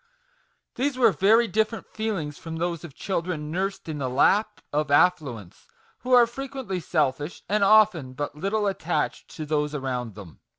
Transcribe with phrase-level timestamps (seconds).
[0.77, 5.67] These were very different feelings from those of children nursed in the lap of affluence,
[5.99, 10.39] who are frequently selfish, and often but little attached to those around them.